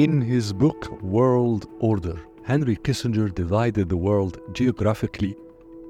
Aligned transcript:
In 0.00 0.22
his 0.22 0.50
book 0.54 1.02
World 1.02 1.68
Order, 1.78 2.18
Henry 2.42 2.76
Kissinger 2.76 3.28
divided 3.34 3.90
the 3.90 3.98
world 3.98 4.40
geographically 4.54 5.36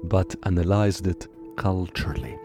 but 0.03 0.35
analyzed 0.43 1.07
it 1.07 1.29
culturally. 1.55 2.37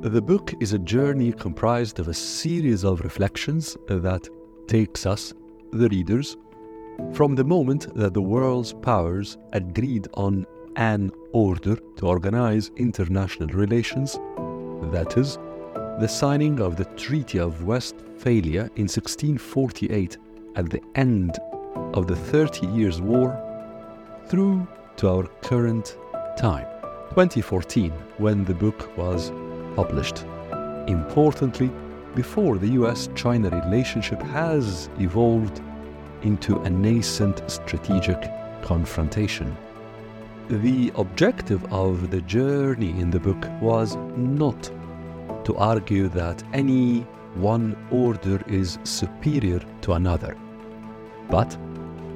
The 0.00 0.20
book 0.20 0.52
is 0.58 0.72
a 0.72 0.80
journey 0.80 1.30
comprised 1.30 2.00
of 2.00 2.08
a 2.08 2.12
series 2.12 2.84
of 2.84 3.02
reflections 3.02 3.76
that 3.86 4.28
takes 4.66 5.06
us, 5.06 5.32
the 5.70 5.88
readers, 5.90 6.36
from 7.12 7.36
the 7.36 7.44
moment 7.44 7.94
that 7.94 8.14
the 8.14 8.28
world's 8.34 8.72
powers 8.72 9.38
agreed 9.52 10.08
on 10.14 10.44
an 10.74 11.12
order 11.30 11.76
to 11.98 12.06
organize 12.08 12.72
international 12.78 13.50
relations, 13.50 14.14
that 14.90 15.14
is, 15.16 15.36
the 16.00 16.08
signing 16.08 16.58
of 16.58 16.74
the 16.74 16.86
Treaty 16.96 17.38
of 17.38 17.62
Westphalia 17.62 18.62
in 18.74 18.88
1648 18.88 20.18
at 20.56 20.70
the 20.70 20.82
end 20.94 21.38
of 21.94 22.06
the 22.06 22.16
Thirty 22.16 22.66
Years' 22.66 23.00
War, 23.00 23.38
through 24.26 24.66
to 24.96 25.08
our 25.08 25.24
current 25.42 25.96
time, 26.36 26.66
2014, 27.10 27.90
when 28.18 28.44
the 28.44 28.54
book 28.54 28.96
was 28.96 29.30
published. 29.76 30.24
Importantly, 30.86 31.70
before 32.14 32.58
the 32.58 32.68
US 32.80 33.08
China 33.14 33.48
relationship 33.50 34.20
has 34.22 34.88
evolved 34.98 35.60
into 36.22 36.58
a 36.60 36.70
nascent 36.70 37.42
strategic 37.50 38.30
confrontation. 38.62 39.56
The 40.48 40.92
objective 40.96 41.64
of 41.72 42.10
the 42.10 42.20
journey 42.22 42.90
in 43.00 43.10
the 43.10 43.20
book 43.20 43.48
was 43.60 43.96
not 44.16 44.70
to 45.44 45.56
argue 45.56 46.08
that 46.08 46.42
any 46.52 47.06
one 47.34 47.76
order 47.90 48.42
is 48.46 48.78
superior 48.84 49.60
to 49.80 49.94
another, 49.94 50.36
but 51.30 51.56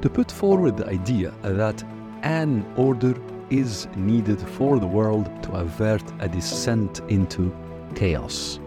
to 0.03 0.11
put 0.11 0.31
forward 0.31 0.77
the 0.77 0.89
idea 0.89 1.33
that 1.43 1.83
an 2.23 2.65
order 2.77 3.15
is 3.51 3.87
needed 3.97 4.41
for 4.41 4.79
the 4.79 4.87
world 4.87 5.31
to 5.43 5.53
avert 5.53 6.03
a 6.21 6.29
descent 6.29 7.01
into 7.09 7.55
chaos. 7.95 8.59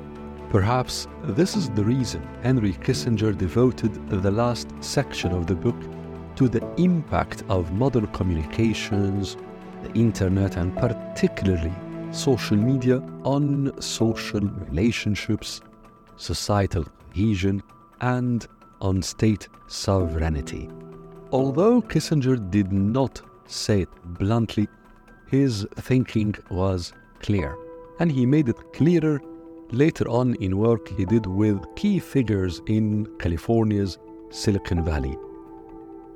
Perhaps 0.50 1.08
this 1.24 1.56
is 1.56 1.70
the 1.70 1.84
reason 1.84 2.28
Henry 2.42 2.74
Kissinger 2.74 3.38
devoted 3.38 3.94
the 4.10 4.32
last 4.32 4.70
section 4.80 5.32
of 5.32 5.46
the 5.46 5.56
book 5.56 5.76
to 6.38 6.48
the 6.48 6.66
impact 6.78 7.44
of 7.50 7.72
modern 7.74 8.08
communications, 8.08 9.38
the 9.84 9.92
internet, 9.94 10.58
and 10.58 10.76
particularly 10.76 11.74
social 12.12 12.58
media 12.58 12.98
on 13.24 13.72
social 13.82 14.42
relationships, 14.42 15.62
societal 16.16 16.86
cohesion, 16.86 17.62
and 18.02 18.48
on 18.82 19.02
state 19.02 19.48
sovereignty. 19.68 20.70
Although 21.32 21.82
Kissinger 21.82 22.38
did 22.50 22.72
not 22.72 23.22
say 23.46 23.82
it 23.82 23.90
bluntly, 24.04 24.68
his 25.28 25.68
thinking 25.76 26.36
was 26.50 26.94
clear, 27.20 27.56
and 28.00 28.12
he 28.12 28.26
made 28.26 28.50
it 28.50 28.74
clearer 28.74 29.22
later 29.72 30.08
on 30.10 30.36
in 30.36 30.58
work 30.58 30.88
he 30.98 31.06
did 31.06 31.26
with 31.26 31.64
key 31.76 32.00
figures 32.00 32.62
in 32.68 33.08
California's 33.20 33.98
Silicon 34.32 34.84
Valley. 34.84 35.16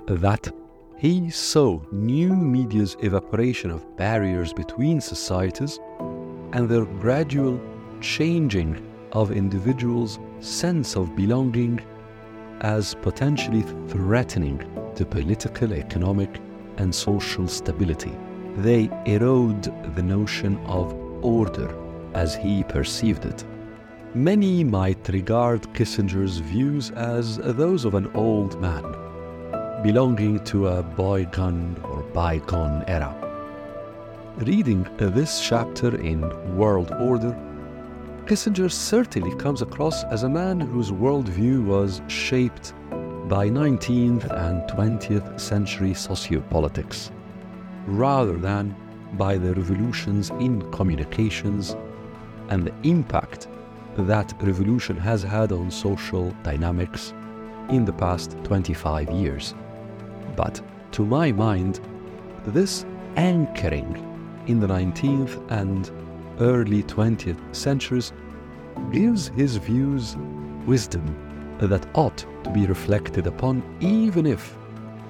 That 0.08 0.52
he 0.98 1.30
saw 1.30 1.80
new 1.92 2.34
media's 2.36 2.96
evaporation 3.02 3.70
of 3.70 3.98
barriers 3.98 4.54
between 4.54 5.02
societies 5.02 5.80
and 6.54 6.68
their 6.68 6.86
gradual 6.86 7.60
changing 8.02 8.82
of 9.12 9.32
individuals' 9.32 10.20
sense 10.40 10.96
of 10.96 11.16
belonging 11.16 11.80
as 12.64 12.96
potentially 13.02 13.62
threatening 13.90 14.58
to 14.96 15.06
political, 15.06 15.74
economic, 15.74 16.40
and 16.78 16.94
social 16.94 17.48
stability. 17.48 18.14
They 18.58 18.90
erode 19.06 19.64
the 19.96 20.04
notion 20.04 20.58
of 20.66 20.94
order 21.24 21.76
as 22.14 22.36
he 22.36 22.64
perceived 22.64 23.26
it. 23.26 23.44
Many 24.16 24.64
might 24.64 25.10
regard 25.10 25.62
Kissinger's 25.74 26.38
views 26.38 26.92
as 26.92 27.38
those 27.38 27.86
of 27.86 27.96
an 27.96 28.10
old 28.14 28.62
man, 28.62 28.84
belonging 29.82 30.44
to 30.46 30.68
a 30.68 30.84
bygone 30.84 31.76
or 31.84 32.04
bygone 32.14 32.84
era. 32.88 33.14
Reading 34.38 34.88
this 34.98 35.42
chapter 35.42 36.00
in 36.00 36.22
World 36.56 36.92
Order, 37.00 37.36
Kissinger 38.26 38.72
certainly 38.72 39.36
comes 39.36 39.62
across 39.62 40.06
as 40.06 40.24
a 40.24 40.30
man 40.30 40.62
whose 40.62 40.92
worldview 40.92 41.66
was 41.66 42.02
shaped 42.08 42.74
by 43.28 43.50
19th 43.50 44.32
and 44.32 44.62
20th 44.70 45.38
century 45.38 45.92
sociopolitics, 45.92 47.12
rather 47.86 48.38
than 48.38 48.74
by 49.16 49.38
the 49.38 49.54
revolutions 49.56 50.30
in 50.40 50.62
communications 50.72 51.76
and 52.48 52.66
the 52.66 52.74
impact 52.84 53.50
that 53.98 54.34
revolution 54.42 54.96
has 54.96 55.22
had 55.22 55.52
on 55.52 55.70
social 55.70 56.32
dynamics 56.44 57.14
in 57.70 57.84
the 57.84 57.92
past 57.92 58.38
25 58.46 59.12
years. 59.12 59.54
But 60.38 60.62
to 60.94 61.06
my 61.06 61.34
mind, 61.34 61.82
this 62.46 62.86
anchoring 63.18 63.98
in 64.48 64.62
the 64.62 64.68
19th 64.68 65.52
and 65.52 65.92
early 66.40 66.84
20th 66.84 67.56
centuries 67.56 68.12
gives 68.92 69.28
his 69.30 69.58
views 69.58 70.16
wisdom 70.66 71.04
that 71.60 71.86
ought 71.96 72.26
to 72.44 72.50
be 72.50 72.66
reflected 72.66 73.28
upon 73.28 73.64
even 73.80 74.26
if 74.26 74.56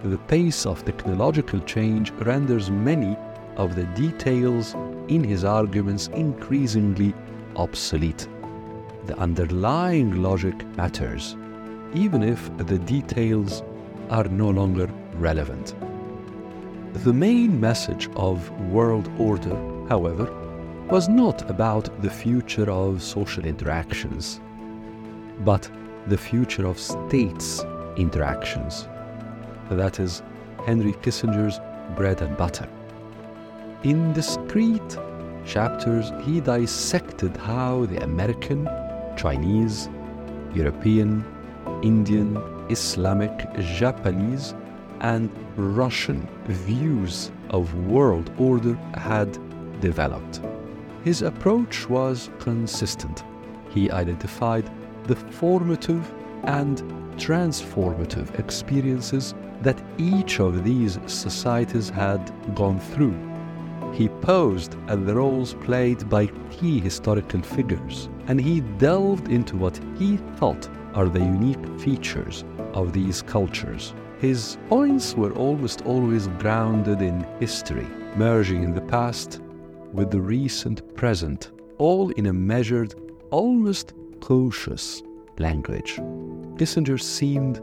the 0.04 0.18
pace 0.18 0.66
of 0.66 0.84
technological 0.84 1.60
change 1.62 2.12
renders 2.12 2.70
many 2.70 3.18
of 3.56 3.76
the 3.76 3.86
details 3.96 4.74
in 5.08 5.24
his 5.24 5.46
arguments 5.46 6.08
increasingly 6.08 7.14
obsolete. 7.56 8.28
The 9.06 9.18
underlying 9.18 10.22
logic 10.22 10.56
matters, 10.76 11.38
even 11.94 12.24
if 12.24 12.56
the 12.58 12.80
details 12.80 13.64
are 14.10 14.26
no 14.26 14.50
longer 14.50 14.90
relevant. 15.16 15.76
The 16.94 17.14
main 17.14 17.60
message 17.60 18.10
of 18.16 18.50
World 18.70 19.10
Order, 19.18 19.56
however, 19.88 20.28
was 20.90 21.10
not 21.10 21.50
about 21.50 21.90
the 22.02 22.10
future 22.10 22.70
of 22.70 23.02
social 23.02 23.46
interactions, 23.46 24.42
but 25.46 25.70
the 26.08 26.18
future 26.18 26.68
of 26.68 26.78
states' 26.78 27.64
interactions. 27.98 28.88
That 29.70 30.00
is 30.00 30.22
Henry 30.66 30.94
Kissinger's 31.02 31.60
bread 31.96 32.22
and 32.22 32.36
butter. 32.38 32.68
In 33.84 34.14
discrete 34.14 34.98
chapters, 35.46 36.12
he 36.24 36.40
dissected 36.40 37.36
how 37.38 37.86
the 37.86 38.04
American, 38.04 38.70
Chinese, 39.18 39.90
European, 40.54 41.26
Indian, 41.82 42.38
Islamic, 42.70 43.32
Japanese, 43.60 44.54
and 45.02 45.30
Russian 45.58 46.28
views 46.46 47.32
of 47.50 47.74
world 47.88 48.32
order 48.38 48.76
had 48.96 49.38
developed. 49.82 50.42
His 51.04 51.22
approach 51.22 51.90
was 51.90 52.30
consistent. 52.40 53.24
He 53.70 53.92
identified 53.92 54.70
the 55.06 55.16
formative 55.16 56.14
and 56.44 56.82
transformative 57.18 58.40
experiences 58.40 59.36
that 59.62 59.84
each 59.98 60.40
of 60.40 60.64
these 60.64 61.00
societies 61.06 61.90
had 61.90 62.32
gone 62.56 62.80
through. 62.80 63.18
He 63.94 64.08
posed 64.10 64.76
at 64.88 65.06
the 65.06 65.16
roles 65.16 65.54
played 65.56 66.10
by 66.10 66.28
key 66.50 66.80
historical 66.80 67.42
figures, 67.42 68.10
and 68.28 68.40
he 68.40 68.62
delved 68.62 69.28
into 69.28 69.58
what 69.58 69.80
he 70.00 70.18
thought 70.38 70.70
are 70.94 71.10
the 71.10 71.20
unique 71.20 71.80
features 71.80 72.46
of 72.74 72.94
these 72.94 73.22
cultures. 73.22 73.94
His 74.20 74.58
points 74.70 75.16
were 75.16 75.34
almost 75.34 75.82
always 75.82 76.28
grounded 76.40 77.02
in 77.02 77.28
history, 77.40 77.88
merging 78.16 78.64
in 78.64 78.74
the 78.74 78.82
past 78.82 79.42
with 79.94 80.12
the 80.12 80.22
recent 80.22 80.96
present, 80.96 81.52
all 81.78 82.10
in 82.12 82.26
a 82.26 82.34
measured, 82.34 82.96
almost 83.32 83.94
cautious 84.20 85.04
language. 85.38 85.96
Kissinger 86.58 87.00
seemed 87.00 87.62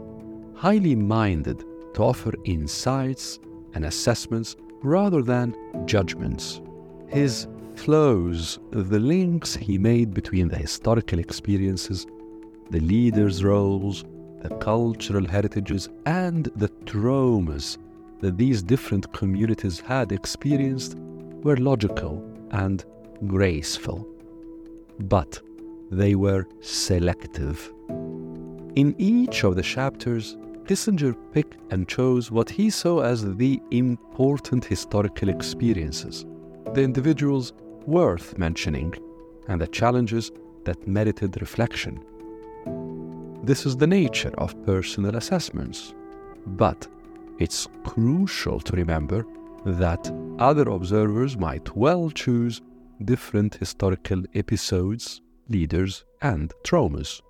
highly 0.55 0.95
minded 0.95 1.63
to 1.93 2.03
offer 2.03 2.33
insights 2.45 3.39
and 3.73 3.85
assessments 3.85 4.55
rather 4.83 5.21
than 5.21 5.55
judgments. 5.85 6.61
His 7.07 7.47
flows, 7.75 8.59
the 8.71 8.99
links 8.99 9.55
he 9.55 9.77
made 9.77 10.13
between 10.13 10.47
the 10.47 10.57
historical 10.57 11.19
experiences, 11.19 12.05
the 12.69 12.79
leaders' 12.79 13.43
roles, 13.43 14.05
the 14.41 14.55
cultural 14.57 15.27
heritages, 15.27 15.89
and 16.05 16.45
the 16.55 16.69
traumas 16.85 17.77
that 18.19 18.37
these 18.37 18.61
different 18.61 19.11
communities 19.13 19.79
had 19.79 20.11
experienced 20.11 20.95
were 21.43 21.57
logical 21.57 22.23
and 22.51 22.85
graceful. 23.27 24.07
But 24.99 25.41
they 25.89 26.15
were 26.15 26.47
selective. 26.61 27.71
In 28.75 28.95
each 28.97 29.43
of 29.43 29.55
the 29.55 29.61
chapters, 29.61 30.37
Kissinger 30.65 31.15
picked 31.33 31.57
and 31.71 31.87
chose 31.87 32.31
what 32.31 32.49
he 32.49 32.69
saw 32.69 33.01
as 33.01 33.35
the 33.35 33.61
important 33.71 34.63
historical 34.63 35.29
experiences, 35.29 36.25
the 36.73 36.81
individuals 36.81 37.53
worth 37.85 38.37
mentioning, 38.37 38.93
and 39.47 39.59
the 39.59 39.67
challenges 39.67 40.31
that 40.63 40.87
merited 40.87 41.41
reflection. 41.41 42.01
This 43.43 43.65
is 43.65 43.75
the 43.75 43.87
nature 43.87 44.33
of 44.37 44.55
personal 44.65 45.15
assessments, 45.15 45.93
but 46.45 46.87
it's 47.39 47.67
crucial 47.83 48.59
to 48.59 48.75
remember 48.75 49.25
that 49.65 50.11
other 50.39 50.69
observers 50.69 51.37
might 51.37 51.75
well 51.75 52.09
choose 52.09 52.61
different 53.05 53.55
historical 53.55 54.23
episodes, 54.35 55.21
leaders, 55.49 56.03
and 56.21 56.53
traumas. 56.63 57.21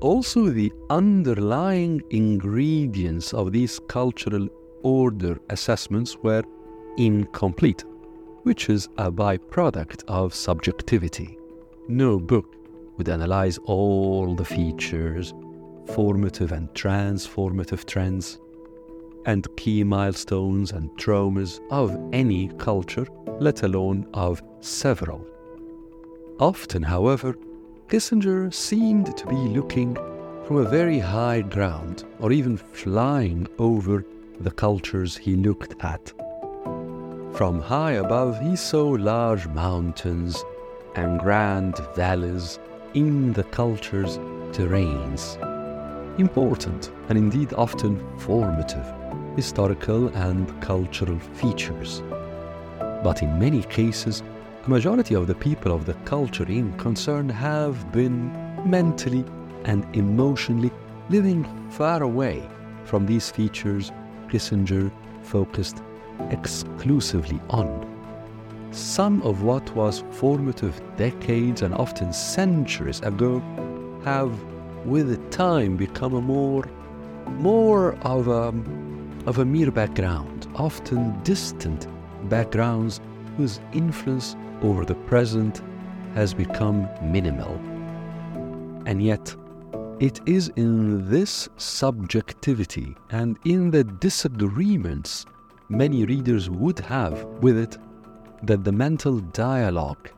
Also, 0.00 0.48
the 0.48 0.72
underlying 0.90 2.02
ingredients 2.10 3.32
of 3.32 3.52
these 3.52 3.78
cultural 3.88 4.48
order 4.82 5.38
assessments 5.50 6.16
were 6.16 6.42
incomplete, 6.96 7.84
which 8.42 8.68
is 8.68 8.88
a 8.98 9.10
byproduct 9.10 10.02
of 10.08 10.34
subjectivity. 10.34 11.38
No 11.88 12.18
book 12.18 12.56
would 12.96 13.08
analyze 13.08 13.58
all 13.58 14.34
the 14.34 14.44
features, 14.44 15.34
formative 15.94 16.52
and 16.52 16.68
transformative 16.70 17.86
trends, 17.86 18.38
and 19.26 19.46
key 19.56 19.84
milestones 19.84 20.72
and 20.72 20.90
traumas 20.98 21.60
of 21.70 21.96
any 22.12 22.48
culture, 22.58 23.06
let 23.40 23.62
alone 23.62 24.06
of 24.14 24.42
several. 24.60 25.26
Often, 26.38 26.82
however, 26.82 27.36
Kissinger 27.88 28.52
seemed 28.52 29.16
to 29.16 29.26
be 29.26 29.36
looking 29.36 29.94
from 30.46 30.56
a 30.56 30.68
very 30.68 30.98
high 30.98 31.42
ground 31.42 32.04
or 32.20 32.32
even 32.32 32.56
flying 32.56 33.46
over 33.58 34.04
the 34.40 34.50
cultures 34.50 35.16
he 35.16 35.36
looked 35.36 35.74
at. 35.84 36.12
From 37.34 37.60
high 37.60 37.92
above, 37.92 38.40
he 38.40 38.56
saw 38.56 38.88
large 38.90 39.46
mountains 39.48 40.42
and 40.96 41.20
grand 41.20 41.76
valleys 41.94 42.58
in 42.94 43.32
the 43.32 43.44
culture's 43.44 44.18
terrains. 44.52 45.38
Important 46.18 46.90
and 47.08 47.16
indeed 47.16 47.54
often 47.54 47.98
formative 48.18 49.01
historical 49.36 50.08
and 50.08 50.60
cultural 50.60 51.18
features. 51.18 52.02
But 53.02 53.22
in 53.22 53.38
many 53.38 53.62
cases, 53.62 54.22
a 54.64 54.70
majority 54.70 55.14
of 55.14 55.26
the 55.26 55.34
people 55.34 55.72
of 55.72 55.86
the 55.86 55.94
culture 56.04 56.48
in 56.48 56.72
concern 56.78 57.28
have 57.28 57.90
been 57.92 58.30
mentally 58.64 59.24
and 59.64 59.84
emotionally 59.96 60.70
living 61.08 61.44
far 61.70 62.02
away 62.02 62.48
from 62.84 63.06
these 63.06 63.30
features 63.30 63.90
Kissinger 64.28 64.90
focused 65.22 65.82
exclusively 66.30 67.40
on. 67.50 67.88
Some 68.70 69.20
of 69.22 69.42
what 69.42 69.74
was 69.74 70.04
formative 70.12 70.80
decades 70.96 71.62
and 71.62 71.74
often 71.74 72.12
centuries 72.12 73.00
ago 73.00 73.42
have 74.04 74.32
with 74.84 75.30
time 75.30 75.76
become 75.76 76.14
a 76.14 76.20
more 76.20 76.64
more 77.38 77.94
of 78.02 78.28
a 78.28 78.52
of 79.26 79.38
a 79.38 79.44
mere 79.44 79.70
background, 79.70 80.48
often 80.54 81.20
distant 81.22 81.86
backgrounds 82.28 83.00
whose 83.36 83.60
influence 83.72 84.36
over 84.62 84.84
the 84.84 84.94
present 84.94 85.62
has 86.14 86.34
become 86.34 86.88
minimal. 87.02 87.54
And 88.86 89.02
yet, 89.02 89.34
it 90.00 90.20
is 90.26 90.48
in 90.56 91.08
this 91.08 91.48
subjectivity 91.56 92.96
and 93.10 93.38
in 93.44 93.70
the 93.70 93.84
disagreements 93.84 95.26
many 95.68 96.04
readers 96.04 96.50
would 96.50 96.80
have 96.80 97.24
with 97.40 97.56
it 97.56 97.78
that 98.42 98.64
the 98.64 98.72
mental 98.72 99.20
dialogue 99.20 100.10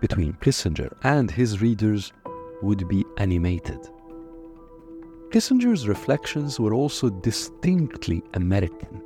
between 0.00 0.34
Kissinger 0.34 0.92
and 1.02 1.30
his 1.30 1.62
readers 1.62 2.12
would 2.62 2.86
be 2.88 3.04
animated. 3.16 3.88
Kissinger's 5.30 5.88
reflections 5.88 6.60
were 6.60 6.72
also 6.72 7.10
distinctly 7.10 8.22
American. 8.34 9.02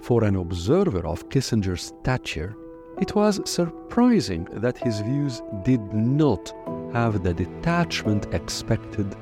For 0.00 0.24
an 0.24 0.34
observer 0.34 1.06
of 1.06 1.28
Kissinger's 1.28 1.82
stature, 1.82 2.56
it 3.00 3.14
was 3.14 3.40
surprising 3.48 4.48
that 4.52 4.76
his 4.78 5.00
views 5.00 5.42
did 5.64 5.80
not 5.94 6.52
have 6.92 7.22
the 7.22 7.32
detachment 7.32 8.26
expected 8.34 9.14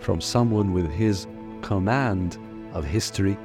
from 0.00 0.20
someone 0.20 0.72
with 0.72 0.90
his 0.90 1.28
command 1.62 2.36
of 2.72 2.84
history 2.84 3.38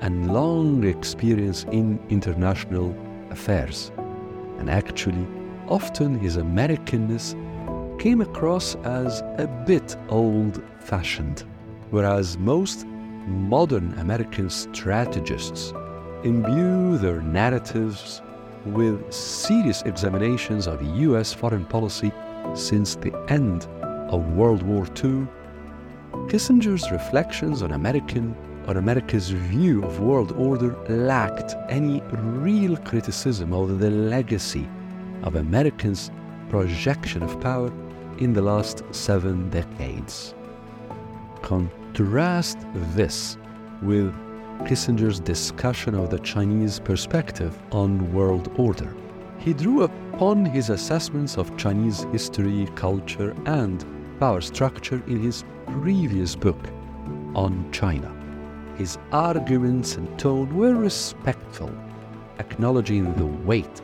and 0.00 0.32
long 0.34 0.82
experience 0.82 1.64
in 1.70 2.00
international 2.10 2.94
affairs. 3.30 3.92
And 4.58 4.68
actually, 4.68 5.26
often 5.68 6.18
his 6.18 6.36
Americanness 6.36 7.34
came 8.04 8.20
across 8.20 8.74
as 8.84 9.22
a 9.38 9.46
bit 9.66 9.96
old 10.10 10.62
fashioned, 10.78 11.42
whereas 11.88 12.36
most 12.36 12.84
modern 13.26 13.94
American 13.98 14.50
strategists 14.50 15.72
imbue 16.22 16.98
their 16.98 17.22
narratives 17.22 18.20
with 18.66 19.10
serious 19.10 19.80
examinations 19.86 20.66
of 20.66 20.82
US 20.82 21.32
foreign 21.32 21.64
policy 21.64 22.12
since 22.52 22.94
the 22.96 23.10
end 23.30 23.66
of 24.10 24.34
World 24.34 24.62
War 24.64 24.86
II, 25.02 25.26
Kissinger's 26.28 26.90
reflections 26.90 27.62
on 27.62 27.72
American 27.72 28.36
on 28.66 28.76
America's 28.76 29.30
view 29.30 29.82
of 29.82 30.00
world 30.00 30.32
order 30.32 30.76
lacked 30.90 31.54
any 31.70 32.02
real 32.12 32.76
criticism 32.76 33.54
of 33.54 33.78
the 33.78 33.90
legacy 33.90 34.68
of 35.22 35.36
Americans' 35.36 36.10
projection 36.50 37.22
of 37.22 37.40
power 37.40 37.72
in 38.18 38.32
the 38.32 38.42
last 38.42 38.82
seven 38.90 39.50
decades. 39.50 40.34
Contrast 41.42 42.58
this 42.94 43.36
with 43.82 44.14
Kissinger's 44.66 45.20
discussion 45.20 45.94
of 45.94 46.10
the 46.10 46.18
Chinese 46.20 46.80
perspective 46.80 47.60
on 47.70 48.12
world 48.12 48.50
order. 48.56 48.94
He 49.38 49.52
drew 49.52 49.82
upon 49.82 50.44
his 50.44 50.70
assessments 50.70 51.36
of 51.36 51.56
Chinese 51.56 52.04
history, 52.12 52.68
culture, 52.74 53.34
and 53.46 53.84
power 54.20 54.40
structure 54.40 55.02
in 55.06 55.20
his 55.20 55.44
previous 55.66 56.34
book 56.34 56.58
on 57.34 57.70
China. 57.72 58.10
His 58.76 58.96
arguments 59.12 59.96
and 59.96 60.18
tone 60.18 60.56
were 60.56 60.74
respectful, 60.74 61.70
acknowledging 62.38 63.12
the 63.14 63.26
weight 63.26 63.82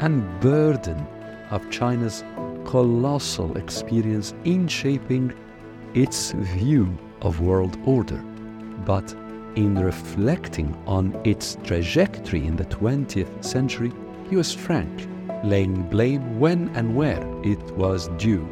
and 0.00 0.24
burden 0.40 1.06
of 1.50 1.70
China's 1.70 2.24
colossal 2.66 3.56
experience 3.56 4.34
in 4.44 4.66
shaping 4.66 5.32
its 5.94 6.32
view 6.32 6.86
of 7.22 7.40
world 7.40 7.78
order, 7.86 8.18
but 8.84 9.14
in 9.54 9.78
reflecting 9.78 10.76
on 10.86 11.18
its 11.24 11.56
trajectory 11.62 12.44
in 12.44 12.56
the 12.56 12.64
20th 12.64 13.42
century, 13.42 13.92
he 14.28 14.36
was 14.36 14.52
frank, 14.52 15.08
laying 15.44 15.82
blame 15.88 16.38
when 16.40 16.68
and 16.74 16.94
where 16.94 17.24
it 17.42 17.62
was 17.76 18.08
due, 18.18 18.44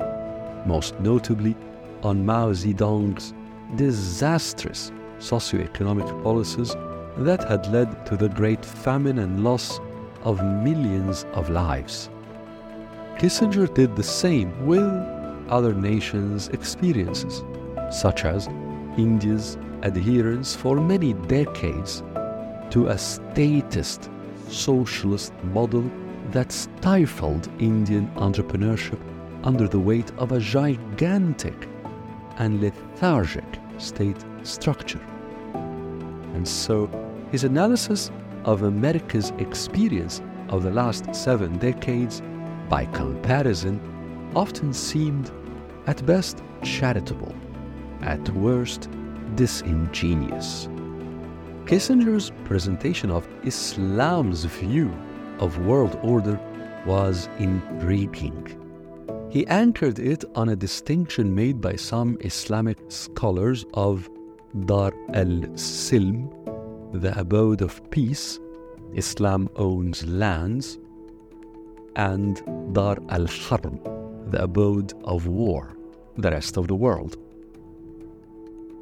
most 0.64 0.98
notably 1.00 1.56
on 2.02 2.24
Mao 2.24 2.52
Zedong's 2.52 3.34
disastrous 3.74 4.92
socio-economic 5.18 6.06
policies 6.22 6.74
that 7.18 7.42
had 7.48 7.66
led 7.72 8.06
to 8.06 8.16
the 8.16 8.28
Great 8.28 8.64
Famine 8.64 9.18
and 9.18 9.42
loss 9.42 9.80
of 10.22 10.42
millions 10.44 11.26
of 11.34 11.50
lives. 11.50 12.10
Kissinger 13.18 13.72
did 13.72 13.94
the 13.94 14.02
same 14.02 14.66
with 14.66 14.82
other 15.48 15.72
nations' 15.72 16.48
experiences, 16.48 17.44
such 17.90 18.24
as 18.24 18.48
India's 18.98 19.56
adherence 19.82 20.54
for 20.54 20.76
many 20.76 21.12
decades 21.12 22.02
to 22.70 22.88
a 22.88 22.98
statist 22.98 24.10
socialist 24.48 25.32
model 25.44 25.90
that 26.32 26.50
stifled 26.50 27.48
Indian 27.60 28.08
entrepreneurship 28.16 29.00
under 29.44 29.68
the 29.68 29.78
weight 29.78 30.10
of 30.18 30.32
a 30.32 30.40
gigantic 30.40 31.68
and 32.38 32.60
lethargic 32.60 33.44
state 33.78 34.24
structure. 34.42 35.00
And 36.34 36.46
so, 36.46 36.88
his 37.30 37.44
analysis 37.44 38.10
of 38.44 38.62
America's 38.62 39.30
experience 39.38 40.20
of 40.48 40.62
the 40.62 40.70
last 40.70 41.14
seven 41.14 41.58
decades 41.58 42.22
by 42.68 42.86
comparison, 42.86 43.80
often 44.34 44.72
seemed 44.72 45.30
at 45.86 46.04
best 46.06 46.42
charitable, 46.62 47.34
at 48.02 48.28
worst 48.30 48.88
disingenuous. 49.34 50.68
Kissinger's 51.66 52.30
presentation 52.44 53.10
of 53.10 53.26
Islam's 53.44 54.44
view 54.44 54.92
of 55.38 55.58
world 55.66 55.98
order 56.02 56.38
was 56.86 57.28
intriguing. 57.38 58.60
He 59.30 59.46
anchored 59.46 59.98
it 59.98 60.24
on 60.34 60.50
a 60.50 60.56
distinction 60.56 61.34
made 61.34 61.60
by 61.60 61.76
some 61.76 62.18
Islamic 62.20 62.78
scholars 62.88 63.64
of 63.74 64.08
Dar 64.66 64.92
al-Silm, 65.12 66.30
the 66.92 67.18
abode 67.18 67.62
of 67.62 67.80
peace, 67.90 68.38
Islam 68.94 69.48
owns 69.56 70.06
lands, 70.06 70.78
and 71.96 72.42
Dar 72.72 72.96
al-Harb, 73.08 73.82
the 74.30 74.42
abode 74.42 74.92
of 75.04 75.26
war, 75.26 75.76
the 76.16 76.30
rest 76.30 76.56
of 76.56 76.68
the 76.68 76.74
world. 76.74 77.16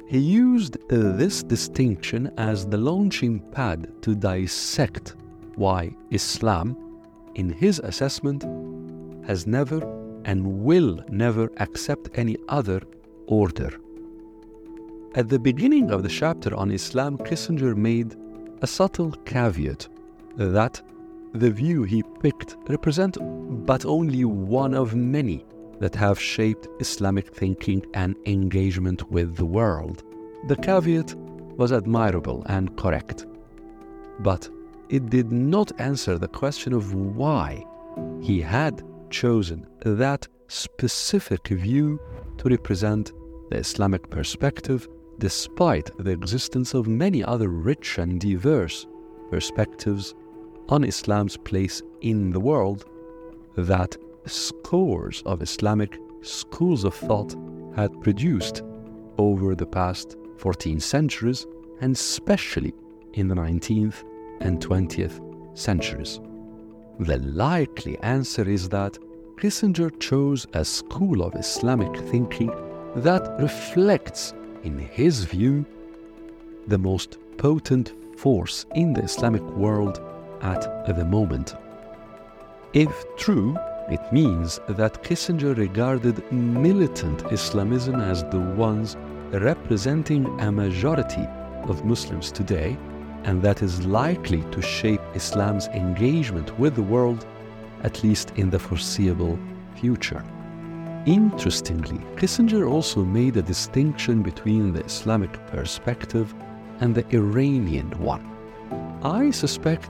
He 0.07 0.19
used 0.19 0.77
uh, 0.77 1.17
this 1.17 1.43
distinction 1.43 2.31
as 2.37 2.65
the 2.67 2.77
launching 2.77 3.39
pad 3.51 3.91
to 4.03 4.15
dissect 4.15 5.15
why 5.55 5.95
Islam, 6.11 6.77
in 7.35 7.49
his 7.49 7.79
assessment, 7.79 8.43
has 9.25 9.47
never 9.47 9.79
and 10.25 10.45
will 10.63 10.99
never 11.09 11.51
accept 11.57 12.09
any 12.15 12.37
other 12.47 12.81
order. 13.27 13.71
At 15.15 15.29
the 15.29 15.39
beginning 15.39 15.91
of 15.91 16.03
the 16.03 16.09
chapter 16.09 16.55
on 16.55 16.71
Islam, 16.71 17.17
Kissinger 17.17 17.75
made 17.75 18.15
a 18.61 18.67
subtle 18.67 19.11
caveat 19.25 19.87
that 20.37 20.81
the 21.33 21.49
view 21.49 21.83
he 21.83 22.03
picked 22.21 22.57
represent 22.69 23.17
but 23.65 23.85
only 23.85 24.23
one 24.25 24.73
of 24.73 24.95
many 24.95 25.45
that 25.79 25.95
have 25.95 26.19
shaped 26.19 26.67
Islamic 26.79 27.33
thinking 27.33 27.85
and 27.93 28.15
engagement 28.25 29.09
with 29.11 29.35
the 29.35 29.45
world. 29.45 30.03
The 30.47 30.55
caveat 30.55 31.15
was 31.57 31.71
admirable 31.71 32.43
and 32.47 32.75
correct, 32.77 33.25
but 34.19 34.49
it 34.89 35.09
did 35.09 35.31
not 35.31 35.71
answer 35.79 36.17
the 36.17 36.27
question 36.27 36.73
of 36.73 36.93
why 36.93 37.65
he 38.21 38.39
had 38.39 38.83
chosen 39.09 39.65
that 39.81 40.27
specific 40.47 41.47
view 41.47 41.99
to 42.37 42.49
represent 42.49 43.11
the 43.49 43.57
Islamic 43.57 44.09
perspective 44.09 44.87
despite 45.19 45.89
the 45.97 46.11
existence 46.11 46.73
of 46.73 46.87
many 46.87 47.23
other 47.23 47.49
rich 47.49 47.97
and 47.97 48.19
diverse 48.19 48.87
perspectives 49.29 50.15
on 50.69 50.83
Islam's 50.83 51.37
place 51.37 51.81
in 52.01 52.31
the 52.31 52.39
world 52.39 52.85
that 53.55 53.97
scores 54.25 55.21
of 55.25 55.41
Islamic 55.41 55.99
schools 56.21 56.83
of 56.83 56.95
thought 56.95 57.35
had 57.75 58.01
produced 58.01 58.63
over 59.17 59.55
the 59.55 59.65
past 59.65 60.15
14 60.37 60.79
centuries, 60.79 61.45
and 61.81 61.93
especially 61.95 62.73
in 63.13 63.27
the 63.27 63.35
19th 63.35 64.03
and 64.41 64.59
20th 64.59 65.19
centuries. 65.57 66.19
The 66.99 67.17
likely 67.17 67.97
answer 67.99 68.47
is 68.47 68.69
that 68.69 68.97
Kissinger 69.37 69.91
chose 69.99 70.47
a 70.53 70.63
school 70.63 71.23
of 71.23 71.35
Islamic 71.35 71.95
thinking 72.09 72.51
that 72.95 73.35
reflects, 73.39 74.33
in 74.63 74.77
his 74.77 75.25
view, 75.25 75.65
the 76.67 76.77
most 76.77 77.17
potent 77.37 77.93
force 78.17 78.65
in 78.75 78.93
the 78.93 79.01
Islamic 79.01 79.41
world 79.41 79.99
at 80.43 80.95
the 80.95 81.05
moment. 81.05 81.55
If 82.73 82.91
true, 83.17 83.57
it 83.89 84.01
means 84.11 84.59
that 84.67 85.03
Kissinger 85.03 85.55
regarded 85.57 86.31
militant 86.31 87.31
Islamism 87.31 87.99
as 87.99 88.23
the 88.25 88.39
ones 88.39 88.95
representing 89.31 90.25
a 90.39 90.51
majority 90.51 91.27
of 91.63 91.85
Muslims 91.85 92.31
today, 92.31 92.77
and 93.23 93.41
that 93.41 93.61
is 93.61 93.85
likely 93.85 94.41
to 94.51 94.61
shape 94.61 95.01
Islam's 95.15 95.67
engagement 95.67 96.57
with 96.59 96.75
the 96.75 96.83
world, 96.83 97.25
at 97.83 98.03
least 98.03 98.31
in 98.35 98.49
the 98.49 98.59
foreseeable 98.59 99.39
future. 99.75 100.23
Interestingly, 101.05 101.99
Kissinger 102.15 102.69
also 102.69 103.03
made 103.03 103.35
a 103.35 103.41
distinction 103.41 104.21
between 104.21 104.71
the 104.71 104.85
Islamic 104.85 105.33
perspective 105.47 106.33
and 106.79 106.95
the 106.95 107.05
Iranian 107.15 107.89
one. 107.99 108.29
I 109.03 109.31
suspect 109.31 109.89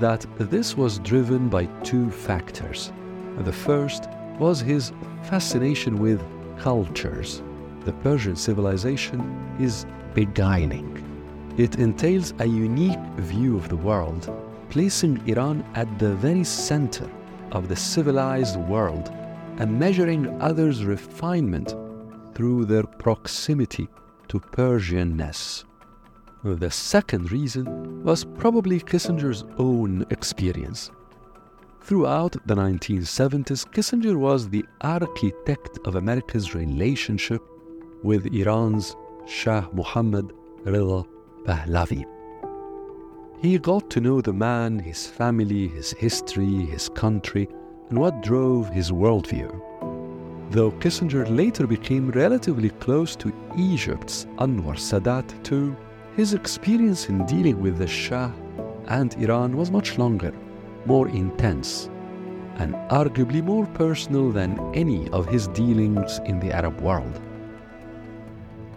that 0.00 0.26
this 0.38 0.76
was 0.76 0.98
driven 1.00 1.48
by 1.48 1.66
two 1.82 2.10
factors. 2.10 2.92
The 3.38 3.52
first 3.52 4.08
was 4.38 4.60
his 4.60 4.92
fascination 5.22 5.98
with 5.98 6.22
cultures. 6.58 7.42
The 7.84 7.92
Persian 7.92 8.36
civilization 8.36 9.20
is 9.60 9.86
beguiling. 10.14 10.90
It 11.56 11.78
entails 11.78 12.34
a 12.38 12.46
unique 12.46 12.98
view 13.18 13.56
of 13.56 13.68
the 13.68 13.76
world, 13.76 14.32
placing 14.70 15.26
Iran 15.28 15.64
at 15.74 15.98
the 15.98 16.14
very 16.14 16.44
center 16.44 17.08
of 17.52 17.68
the 17.68 17.76
civilized 17.76 18.56
world 18.56 19.12
and 19.58 19.78
measuring 19.78 20.40
others' 20.40 20.84
refinement 20.84 21.74
through 22.34 22.64
their 22.64 22.82
proximity 22.82 23.88
to 24.28 24.40
Persianness. 24.40 25.64
The 26.44 26.70
second 26.70 27.32
reason 27.32 28.04
was 28.04 28.26
probably 28.26 28.78
Kissinger's 28.78 29.46
own 29.56 30.04
experience. 30.10 30.90
Throughout 31.80 32.32
the 32.44 32.54
1970s, 32.54 33.66
Kissinger 33.72 34.16
was 34.16 34.50
the 34.50 34.62
architect 34.82 35.78
of 35.86 35.94
America's 35.94 36.54
relationship 36.54 37.42
with 38.02 38.26
Iran's 38.26 38.94
Shah 39.26 39.66
Mohammad 39.72 40.34
Reza 40.66 41.06
Pahlavi. 41.46 42.04
He 43.40 43.58
got 43.58 43.88
to 43.88 44.02
know 44.02 44.20
the 44.20 44.34
man, 44.34 44.78
his 44.78 45.06
family, 45.06 45.68
his 45.68 45.92
history, 45.92 46.66
his 46.66 46.90
country, 46.90 47.48
and 47.88 47.98
what 47.98 48.22
drove 48.22 48.68
his 48.68 48.90
worldview. 48.90 49.48
Though 50.50 50.72
Kissinger 50.72 51.24
later 51.34 51.66
became 51.66 52.10
relatively 52.10 52.68
close 52.68 53.16
to 53.16 53.32
Egypt's 53.56 54.26
Anwar 54.36 54.76
Sadat 54.76 55.42
too, 55.42 55.74
his 56.16 56.34
experience 56.34 57.08
in 57.08 57.26
dealing 57.26 57.60
with 57.60 57.78
the 57.78 57.86
Shah 57.86 58.30
and 58.86 59.14
Iran 59.14 59.56
was 59.56 59.70
much 59.70 59.98
longer 59.98 60.32
more 60.86 61.08
intense, 61.08 61.88
and 62.56 62.74
arguably 62.90 63.42
more 63.42 63.66
personal 63.66 64.30
than 64.30 64.58
any 64.74 65.08
of 65.10 65.26
his 65.26 65.48
dealings 65.48 66.20
in 66.26 66.38
the 66.40 66.52
Arab 66.52 66.80
world. 66.80 67.20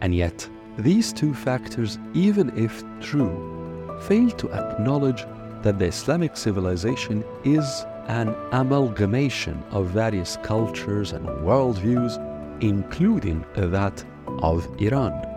And 0.02 0.14
yet, 0.16 0.48
these 0.78 1.12
two 1.12 1.34
factors, 1.34 1.98
even 2.14 2.56
if 2.58 2.84
true, 3.00 4.00
fail 4.04 4.30
to 4.32 4.52
acknowledge 4.52 5.26
that 5.64 5.80
the 5.80 5.86
Islamic 5.86 6.38
civilization 6.38 7.24
is 7.44 7.86
an 8.08 8.34
amalgamation 8.52 9.62
of 9.72 9.88
various 9.88 10.38
cultures 10.44 11.12
and 11.12 11.28
worldviews, 11.28 12.18
including 12.62 13.44
that 13.56 14.04
of 14.42 14.68
Iran. 14.80 15.37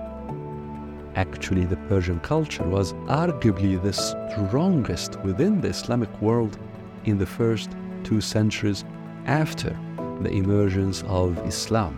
Actually, 1.20 1.66
the 1.66 1.76
Persian 1.90 2.18
culture 2.20 2.64
was 2.64 2.94
arguably 3.22 3.76
the 3.82 3.92
strongest 3.92 5.20
within 5.20 5.60
the 5.60 5.68
Islamic 5.68 6.10
world 6.22 6.58
in 7.04 7.18
the 7.18 7.26
first 7.26 7.68
two 8.04 8.22
centuries 8.22 8.86
after 9.26 9.78
the 10.22 10.30
emergence 10.30 11.04
of 11.08 11.36
Islam. 11.46 11.94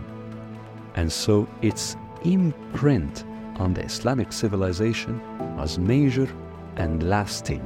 And 0.95 1.09
so 1.09 1.47
its 1.61 1.95
imprint 2.25 3.23
on 3.55 3.73
the 3.73 3.85
Islamic 3.85 4.33
civilization 4.33 5.21
was 5.55 5.79
major 5.79 6.27
and 6.75 7.01
lasting. 7.09 7.65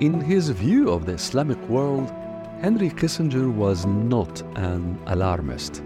In 0.00 0.20
his 0.20 0.50
view 0.50 0.90
of 0.90 1.06
the 1.06 1.14
Islamic 1.14 1.60
world, 1.70 2.12
Henry 2.60 2.90
Kissinger 2.90 3.50
was 3.50 3.86
not 3.86 4.42
an 4.56 4.98
alarmist. 5.06 5.82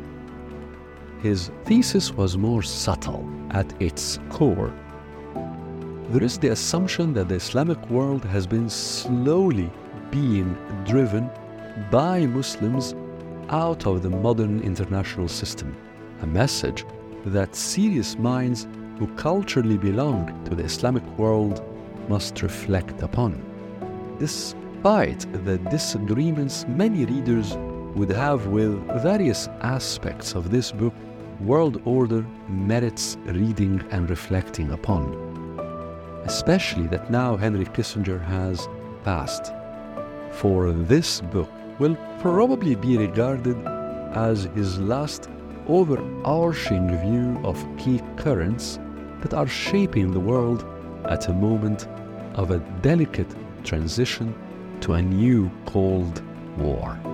His 1.23 1.52
thesis 1.64 2.12
was 2.12 2.37
more 2.37 2.64
subtle 2.64 3.25
at 3.52 3.81
its 3.81 4.19
core. 4.29 4.75
There 6.11 6.25
is 6.25 6.37
the 6.37 6.49
assumption 6.49 7.14
that 7.14 7.29
the 7.29 7.37
Islamic 7.37 7.79
world 7.88 8.25
has 8.25 8.45
been 8.45 8.69
slowly 8.69 9.71
being 10.11 10.57
driven 10.85 11.31
by 11.93 12.26
Muslims 12.26 12.97
out 13.50 13.87
of 13.87 14.02
the 14.02 14.11
modern 14.11 14.62
international 14.62 15.29
system, 15.29 15.76
a 16.23 16.26
message 16.26 16.85
that 17.26 17.55
serious 17.55 18.19
minds 18.19 18.67
who 18.99 19.07
culturally 19.14 19.79
belong 19.79 20.26
to 20.47 20.57
the 20.57 20.64
Islamic 20.64 21.05
world 21.17 21.62
must 22.09 22.43
reflect 22.43 23.00
upon. 23.00 23.41
Despite 24.19 25.21
the 25.45 25.59
disagreements 25.71 26.67
many 26.67 27.05
readers 27.05 27.57
would 27.95 28.11
have 28.11 28.49
with 28.49 28.73
various 29.02 29.47
aspects 29.61 30.35
of 30.35 30.50
this 30.50 30.73
book, 30.73 30.95
World 31.45 31.83
Order 31.85 32.25
merits 32.49 33.17
reading 33.25 33.83
and 33.91 34.09
reflecting 34.09 34.71
upon. 34.71 35.13
Especially 36.25 36.87
that 36.87 37.11
now 37.11 37.37
Henry 37.37 37.65
Kissinger 37.65 38.25
has 38.25 38.69
passed. 39.03 39.53
For 40.31 40.71
this 40.71 41.21
book 41.21 41.51
will 41.81 41.97
probably 42.21 42.77
be 42.77 42.97
regarded 42.97 43.57
as 44.15 44.45
his 44.55 44.79
last 44.79 45.29
overarching 45.67 46.97
view 47.01 47.41
of 47.45 47.67
key 47.77 48.01
currents 48.17 48.79
that 49.21 49.35
are 49.35 49.49
shaping 49.49 50.13
the 50.13 50.21
world 50.21 50.65
at 51.07 51.29
a 51.29 51.33
moment 51.33 51.89
of 52.35 52.53
a 52.53 52.59
delicate 52.83 53.35
transition 53.65 54.33
to 54.81 54.95
a 54.95 55.03
new 55.03 55.51
Cold 55.67 56.23
War. 56.57 57.12